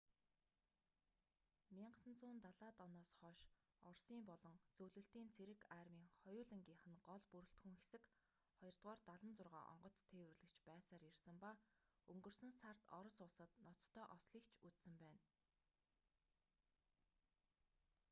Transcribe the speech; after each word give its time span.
1970-д 1.79 2.63
оноос 2.85 3.11
хойш 3.19 3.39
оросын 3.87 4.21
болон 4.29 4.55
зөвлөлтийн 4.77 5.27
цэрэг 5.35 5.59
армийн 5.81 6.09
хоёулангийнх 6.21 6.85
нь 6.91 6.99
гол 7.07 7.21
бүрэлдэхүүн 7.31 7.77
хэсэг 7.79 8.03
ii-76 8.65 9.57
онгоц 9.73 9.97
тээвэрлэгч 10.11 10.57
байсаар 10.69 11.01
ирсэн 11.11 11.35
ба 11.43 11.51
өнгөрсөн 12.11 12.51
сард 12.59 12.81
орос 12.99 13.17
улсад 13.25 13.51
ноцтой 13.65 14.05
ослыг 14.17 14.45
ч 14.51 14.53
үзсэн 14.67 14.95
байна 15.03 15.21